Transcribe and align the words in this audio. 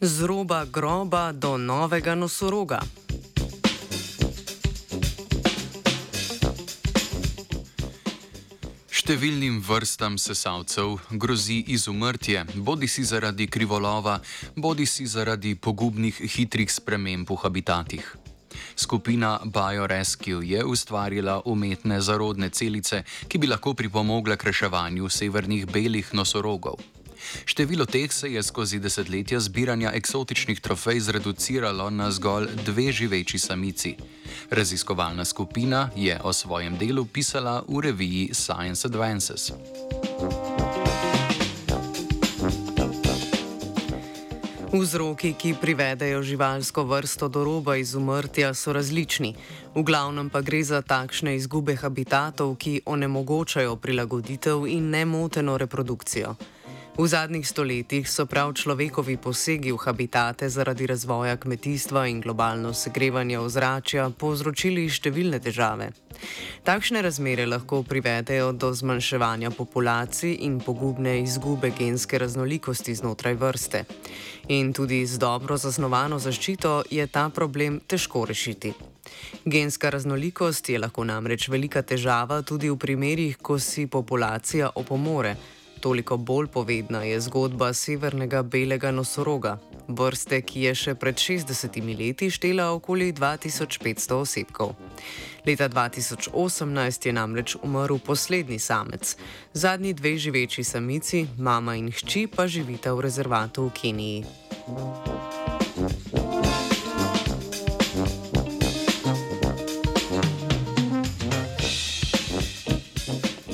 z 0.00 0.22
roba 0.22 0.64
groba 0.64 1.32
do 1.32 1.56
novega 1.58 2.14
nosoroga. 2.14 2.78
Številnim 8.86 9.58
vrstam 9.64 10.18
sesalcev 10.20 11.00
grozi 11.10 11.64
izumrtje, 11.74 12.44
bodi 12.62 12.86
si 12.86 13.02
zaradi 13.02 13.48
krivolova, 13.50 14.20
bodi 14.54 14.86
si 14.86 15.06
zaradi 15.08 15.56
pogubnih 15.56 16.14
hitrih 16.14 16.70
sprememb 16.70 17.26
v 17.26 17.38
habitatih. 17.42 18.04
Skupina 18.78 19.40
BioRescue 19.42 20.44
je 20.46 20.62
ustvarila 20.62 21.40
umetne 21.44 21.98
zarodne 21.98 22.52
celice, 22.54 23.02
ki 23.26 23.38
bi 23.38 23.50
lahko 23.50 23.74
pripomogle 23.74 24.36
k 24.38 24.52
reševanju 24.52 25.10
severnih 25.10 25.66
belih 25.66 26.14
nosorogov. 26.14 26.78
Število 27.44 27.86
teh 27.86 28.12
se 28.12 28.32
je 28.32 28.42
skozi 28.42 28.78
desetletja 28.78 29.40
zbiranja 29.40 29.92
eksotičnih 29.94 30.60
trofej 30.60 31.00
zreduciralo 31.00 31.90
na 31.90 32.10
zgolj 32.10 32.48
dve 32.66 32.92
živeči 32.92 33.38
samici. 33.38 33.96
Raziskovalna 34.50 35.24
skupina 35.24 35.90
je 35.96 36.20
o 36.24 36.32
svojem 36.32 36.78
delu 36.78 37.04
pisala 37.04 37.62
v 37.68 37.80
reviji 37.80 38.30
Science 38.34 38.88
Advances. 38.88 39.52
Vzroki, 44.72 45.32
ki 45.32 45.54
privedejo 45.60 46.22
živalsko 46.22 46.84
vrsto 46.84 47.28
do 47.28 47.44
roba 47.44 47.76
izumrtja, 47.76 48.52
so 48.54 48.72
različni. 48.72 49.34
V 49.74 49.82
glavnem 49.82 50.28
pa 50.30 50.40
gre 50.44 50.60
za 50.62 50.82
takšne 50.82 51.34
izgube 51.36 51.72
habitatov, 51.76 52.52
ki 52.60 52.84
onemogočajo 52.84 53.76
prilagoditev 53.76 54.68
in 54.68 54.90
nemoteno 54.92 55.56
reprodukcijo. 55.58 56.36
V 56.98 57.06
zadnjih 57.06 57.46
stoletjih 57.46 58.08
so 58.10 58.24
prav 58.26 58.52
človekovi 58.58 59.16
posegi 59.22 59.70
v 59.70 59.78
habitate 59.78 60.48
zaradi 60.50 60.86
razvoja 60.86 61.36
kmetijstva 61.36 62.08
in 62.10 62.20
globalno 62.20 62.72
segrevanje 62.74 63.36
ozračja 63.38 64.08
povzročili 64.10 64.88
številne 64.90 65.38
težave. 65.38 65.92
Takšne 66.66 66.98
razmere 67.06 67.44
lahko 67.46 67.84
privedejo 67.86 68.48
do 68.50 68.72
zmanjševanja 68.74 69.52
populacij 69.54 70.32
in 70.42 70.56
pogubne 70.58 71.20
izgube 71.22 71.70
genske 71.70 72.18
raznolikosti 72.18 72.94
znotraj 72.98 73.38
vrste. 73.38 73.84
In 74.48 74.72
tudi 74.74 75.06
z 75.06 75.22
dobro 75.22 75.54
zasnovano 75.54 76.18
zaščito 76.18 76.82
je 76.90 77.06
ta 77.06 77.28
problem 77.30 77.78
težko 77.86 78.24
rešiti. 78.26 78.72
Genska 79.46 79.94
raznolikost 79.94 80.68
je 80.68 80.82
lahko 80.82 81.06
namreč 81.06 81.46
velika 81.48 81.82
težava 81.82 82.42
tudi 82.42 82.66
v 82.66 82.76
primerih, 82.76 83.38
ko 83.38 83.58
si 83.62 83.86
populacija 83.86 84.72
opomore. 84.74 85.36
Toliko 85.80 86.16
bolj 86.16 86.46
povedna 86.46 87.02
je 87.02 87.20
zgodba 87.20 87.72
severnega 87.72 88.42
belega 88.42 88.90
nosoroga, 88.90 89.58
vrste, 89.88 90.42
ki 90.42 90.66
je 90.66 90.74
še 90.74 90.94
pred 90.98 91.14
60 91.14 91.78
leti 91.98 92.30
štela 92.30 92.72
okoli 92.74 93.12
2500 93.12 94.18
osebkov. 94.18 94.74
Leta 95.46 95.68
2018 95.68 97.06
je 97.06 97.12
namreč 97.12 97.56
umrl 97.62 97.98
poslednji 97.98 98.58
samec, 98.58 99.16
zadnji 99.52 99.94
dve 99.94 100.18
živeči 100.18 100.64
samici, 100.64 101.26
mama 101.38 101.76
in 101.78 101.92
hči 101.94 102.26
pa 102.26 102.46
živita 102.46 102.92
v 102.92 103.00
rezervatu 103.00 103.70
v 103.70 103.72
Keniji. 103.72 104.24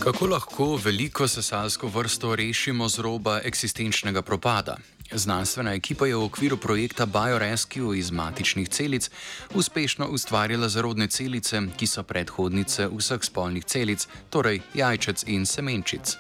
Kako 0.05 0.27
lahko 0.27 0.65
veliko 0.85 1.29
sesalsko 1.29 1.89
vrsto 1.89 2.37
rešimo 2.37 2.89
z 2.89 2.99
roba 2.99 3.41
eksistenčnega 3.45 4.23
propada? 4.23 4.77
Znanstvena 5.13 5.73
ekipa 5.73 6.07
je 6.07 6.17
v 6.17 6.25
okviru 6.25 6.57
projekta 6.57 7.07
BioRescue 7.07 7.99
iz 7.99 8.11
matičnih 8.11 8.69
celic 8.69 9.11
uspešno 9.55 10.07
ustvarjala 10.07 10.69
zarodne 10.69 11.07
celice, 11.09 11.63
ki 11.77 11.87
so 11.87 12.03
predhodnice 12.03 12.89
vseh 12.93 13.25
spolnih 13.25 13.65
celic, 13.65 14.05
torej 14.31 14.61
jajčec 14.75 15.25
in 15.27 15.47
semenčic. 15.47 16.17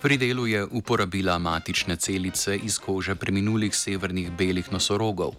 Pri 0.00 0.16
delu 0.16 0.46
je 0.46 0.64
uporabila 0.64 1.38
matične 1.38 1.96
celice 1.96 2.56
iz 2.56 2.78
kože 2.78 3.14
preminulih 3.14 3.76
severnih 3.76 4.32
belih 4.32 4.72
nosorogov. 4.72 5.36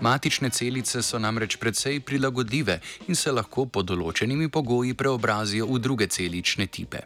Matične 0.00 0.50
celice 0.50 1.02
so 1.02 1.18
namreč 1.18 1.56
precej 1.56 2.00
prilagodljive 2.00 2.80
in 3.08 3.14
se 3.14 3.32
lahko 3.32 3.66
pod 3.66 3.86
določenimi 3.90 4.48
pogoji 4.48 4.94
preobrazijo 4.94 5.66
v 5.66 5.78
druge 5.78 6.06
celične 6.06 6.66
tipe. 6.66 7.02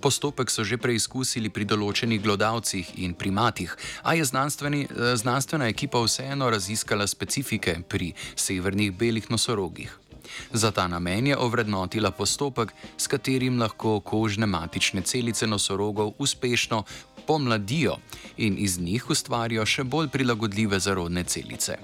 Postopek 0.00 0.50
so 0.50 0.64
že 0.64 0.78
preizkusili 0.80 1.50
pri 1.50 1.66
določenih 1.68 2.22
glodavcih 2.22 2.96
in 3.02 3.14
primatih, 3.14 3.76
a 4.02 4.14
je 4.14 4.24
znanstvena 4.24 5.68
ekipa 5.68 6.00
vseeno 6.00 6.48
raziskala 6.50 7.06
specifike 7.06 7.82
pri 7.88 8.14
severnih 8.36 8.92
belih 8.96 9.30
nosorogih. 9.30 9.90
Za 10.52 10.70
ta 10.70 10.86
namen 10.88 11.26
je 11.26 11.36
ovrednotila 11.38 12.10
postopek, 12.10 12.72
s 12.96 13.06
katerim 13.06 13.60
lahko 13.60 14.00
kožne 14.00 14.46
matične 14.46 15.02
celice 15.02 15.46
nosorogov 15.46 16.14
uspešno 16.18 16.82
pomladijo 17.26 17.96
in 18.36 18.56
iz 18.58 18.78
njih 18.78 19.10
ustvarijo 19.10 19.66
še 19.66 19.84
bolj 19.84 20.08
prilagodljive 20.08 20.80
zarodne 20.80 21.24
celice. 21.24 21.78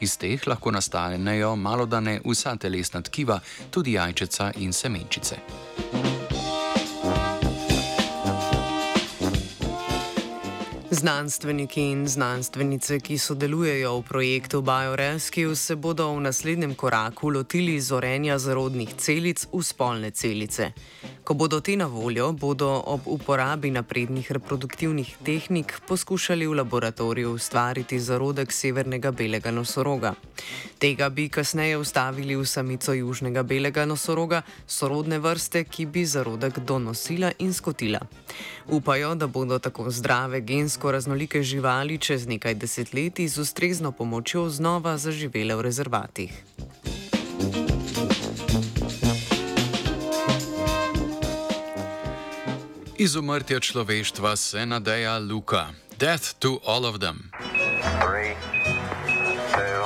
Iz 0.00 0.18
teh 0.18 0.46
lahko 0.46 0.70
nastanejo 0.70 1.56
malodane 1.56 2.20
vsa 2.24 2.56
telesna 2.56 3.02
tkiva, 3.02 3.40
tudi 3.70 3.92
jajčeca 3.92 4.52
in 4.56 4.72
semenčice. 4.72 6.25
Znanstveniki 10.90 11.80
in 11.90 12.06
znanstvenice, 12.08 13.00
ki 13.00 13.18
sodelujejo 13.18 13.98
v 13.98 14.02
projektu 14.02 14.62
BioRescue, 14.62 15.56
se 15.56 15.74
bodo 15.76 16.14
v 16.14 16.20
naslednjem 16.20 16.74
koraku 16.74 17.30
lotili 17.30 17.80
zorenja 17.80 18.38
zarodnih 18.38 18.94
celic 18.94 19.48
v 19.52 19.62
spolne 19.62 20.10
celice. 20.10 20.70
Ko 21.26 21.34
bodo 21.34 21.58
te 21.60 21.74
na 21.76 21.86
voljo, 21.86 22.30
bodo 22.32 22.68
ob 22.86 23.00
uporabi 23.06 23.70
naprednih 23.70 24.30
reproduktivnih 24.30 25.16
tehnik 25.26 25.74
poskušali 25.88 26.46
v 26.46 26.54
laboratoriju 26.54 27.32
ustvariti 27.34 27.98
zarodek 27.98 28.52
severnega 28.52 29.10
belega 29.10 29.50
nosoroga. 29.50 30.14
Tega 30.78 31.08
bi 31.08 31.28
kasneje 31.28 31.78
ustavili 31.78 32.36
v 32.36 32.46
samico 32.46 32.92
južnega 32.92 33.42
belega 33.42 33.84
nosoroga, 33.84 34.42
sorodne 34.66 35.18
vrste, 35.18 35.64
ki 35.64 35.86
bi 35.86 36.06
zarodek 36.06 36.58
donosila 36.58 37.32
in 37.38 37.52
skotila. 37.52 38.00
Upajo, 38.70 39.14
da 39.14 39.26
bodo 39.26 39.58
tako 39.58 39.90
zdrave 39.90 40.40
gensko 40.76 40.92
raznolike 40.92 41.42
živali 41.42 41.98
čez 41.98 42.26
nekaj 42.26 42.54
desetletij 42.54 43.28
z 43.28 43.38
ustrezno 43.38 43.92
pomočjo 43.92 44.48
znova 44.48 44.98
zaživele 44.98 45.56
v 45.56 45.60
rezervatih. 45.60 46.32
Izumrtje 52.98 53.60
človeštva 53.60 54.36
se 54.36 54.66
nadeja 54.66 55.18
Luka. 55.18 55.72
Death 55.98 56.36
to 56.38 56.60
all 56.66 56.84
of 56.84 57.00
them. 57.00 57.32
Three, 58.04 58.36
two, 59.56 59.80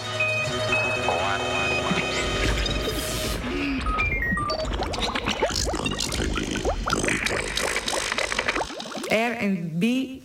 Air 9.11 9.39
and 9.39 9.79
B 9.79 10.21